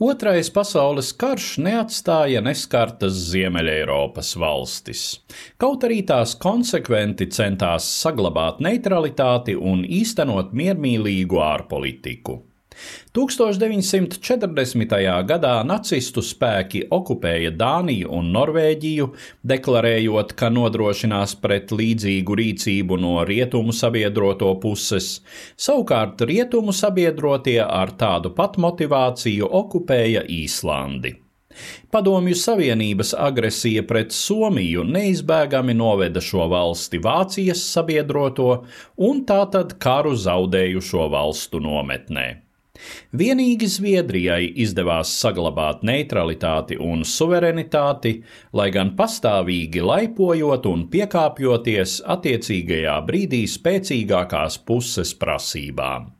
[0.00, 5.02] Otrais pasaules karš neatstāja neskartas Ziemeļeiropas valstis.
[5.60, 12.38] Kaut arī tās konsekventi centās saglabāt neutralitāti un īstenot miermīlīgu ārpolitiku.
[13.16, 14.94] 1940.
[15.26, 19.08] gadā nacistu spēki okupēja Dāniju un Norvēģiju,
[19.52, 25.16] deklarējot, ka nodrošinās pret līdzīgu rīcību no rietumu sabiedroto puses.
[25.56, 31.16] Savukārt rietumu sabiedrotie ar tādu pat motivāciju okupēja Īslandi.
[31.90, 38.50] Padomju Savienības agresija pret Somiju neizbēgami noveda šo valsti Vācijas sabiedroto
[39.08, 42.28] un tātad karu zaudējušo valstu nometnē.
[43.16, 48.14] Vienīgi Zviedrijai izdevās saglabāt neutralitāti un suverenitāti,
[48.52, 56.10] lai gan pastāvīgi laipojot un piekāpjoties attiecīgajā brīdī spēcīgākās puses prasībām.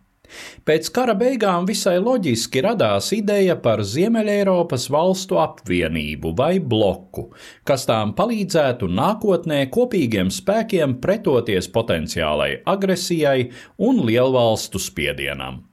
[0.67, 7.31] Pēc kara beigām visai loģiski radās ideja par Ziemeļeiropas valstu apvienību vai bloku,
[7.67, 13.51] kas tām palīdzētu nākotnē kopīgiem spēkiem pretoties potenciālai agresijai
[13.89, 15.65] un lielvalstu spiedienam.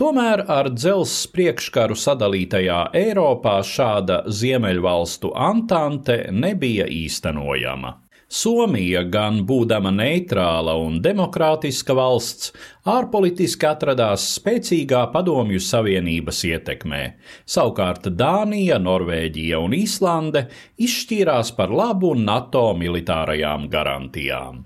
[0.00, 7.98] Tomēr ar dzelzs priekškaru sadalītajā Eiropā šāda Ziemeļvalstu antante nebija īstenojama.
[8.32, 12.54] Somija, gan būdama neitrāla un demokrātiska valsts,
[12.88, 17.02] ārpolitiski atradās spēcīgā padomju savienības ietekmē.
[17.44, 20.46] Savukārt Dānija, Norvēģija un Īslande
[20.80, 24.64] izšķīrās par labu NATO militārajām garantijām.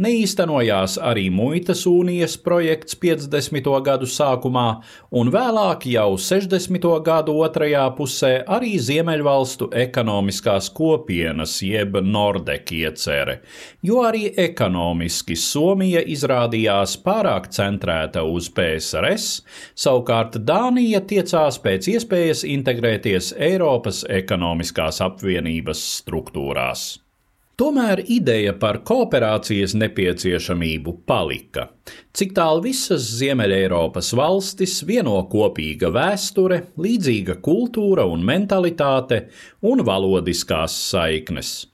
[0.00, 3.66] Neīstenojās arī muitas unijas projekts 50.
[3.84, 4.80] gadu sākumā,
[5.12, 6.86] un vēlāk, jau 60.
[7.04, 13.40] gadu otrajā pusē, arī Ziemeļvalstu ekonomiskās kopienas jeb Nordek iecere,
[13.84, 19.28] jo arī ekonomiski Somija izrādījās pārāk centrēta uz PSRS,
[19.84, 26.88] savukārt Dānija tiecās pēc iespējas integrēties Eiropas ekonomiskās apvienības struktūrās.
[27.60, 31.66] Tomēr ideja par kooperācijas nepieciešamību palika.
[32.16, 39.26] Cik tālu visas Ziemeļeiropas valstis vieno kopīga vēsture, līdzīga kultūra un mentalitāte
[39.60, 41.69] un valodiskās saiknes.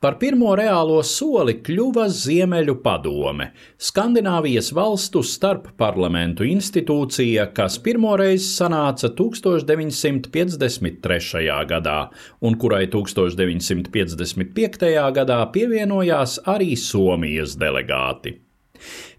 [0.00, 3.46] Par pirmo reālo soli kļuva Ziemeļu padome,
[3.80, 11.48] Skandināvijas valstu starpparlamentu institūcija, kas pirmoreiz sanāca 1953.
[11.72, 12.12] gadā
[12.44, 14.84] un kurai 1955.
[15.16, 18.44] gadā pievienojās arī Somijas delegāti.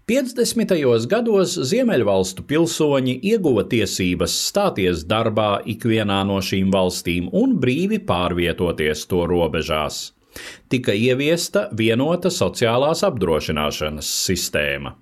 [0.06, 0.70] 50.
[1.10, 9.26] gados Ziemeļvalstu pilsoņi ieguva tiesības stāties darbā ikvienā no šīm valstīm un brīvi pārvietoties to
[9.26, 10.14] robežās
[10.72, 14.96] tika ieviesta vienota sociālās apdrošināšanas sistēma.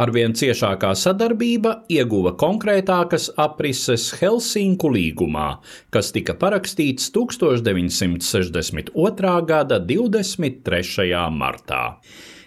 [0.00, 5.60] Arvien ciešākā sadarbība ieguva konkrētākas aprises Helsinku līgumā,
[5.92, 9.36] kas tika parakstīts 1962.
[9.52, 11.12] gada 23.
[11.36, 12.00] martā.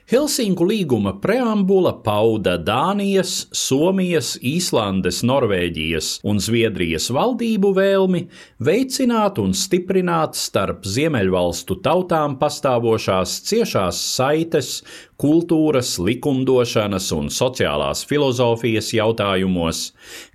[0.05, 8.21] Helsinku līguma preambula pauda Dānijas, Somijas, Īslandes, Norvēģijas un Zviedrijas valdību vēlmi
[8.61, 14.73] veicināt un stiprināt starp Ziemeļvalstu tautām pastāvošās ciešās saites
[15.17, 19.87] kultūras, likumdošanas un sociālās filozofijas jautājumos,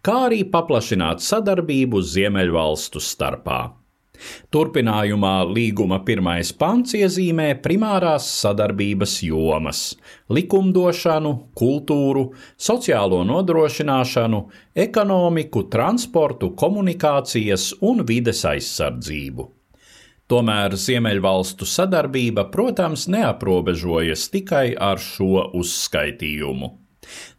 [0.03, 3.69] kā arī paplašināt sadarbību Ziemeļvalstu starpā.
[4.53, 9.95] Turpinājumā līguma pirmais pants iezīmē primārās sadarbības jomas-
[10.37, 14.43] likumdošanu, kultūru, sociālo nodrošināšanu,
[14.75, 19.49] ekonomiku, transportu, komunikācijas un vides aizsardzību.
[20.31, 26.71] Tomēr Ziemeļvalstu sadarbība, protams, neaprobežojas tikai ar šo uzskaitījumu.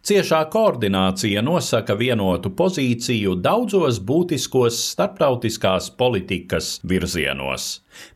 [0.02, 7.68] Ciešā koordinācija nosaka vienotu pozīciju daudzos būtiskos starptautiskās politikas virzienos,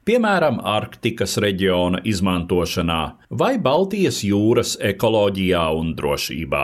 [0.10, 6.64] piemēram, Arktikas reģiona izmantošanā vai Baltijas jūras ekoloģijā un drošībā.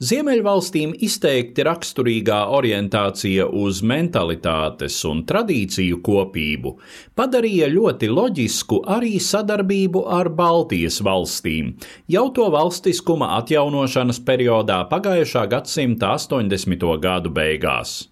[0.00, 6.72] Ziemeļvalstīm izteikti raksturīgā orientācija uz mentalitātes un tradīciju kopību
[7.18, 11.74] padarīja ļoti loģisku arī sadarbību ar Baltijas valstīm,
[12.08, 14.47] jau to valstiskuma atjaunošanas periodā
[14.90, 17.00] pagājušā gadsimta 80.
[17.00, 18.08] gadu beigās.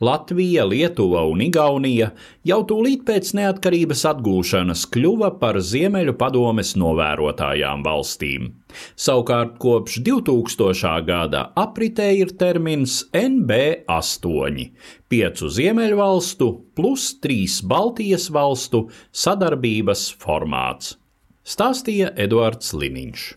[0.00, 2.10] Latvija, Lietuva un Igaunija
[2.46, 8.52] jau tūlīt pēc neatkarības atgūšanas kļuva par Ziemeļu padomes novērotājām valstīm.
[8.96, 10.92] Savukārt kopš 2000.
[11.06, 14.70] gada apritē ir termins NB8-
[15.10, 20.96] piecu Ziemeļvalstu plus trīs Baltijas valstu sadarbības formāts,
[21.44, 23.36] stāstīja Eduards Liniņš.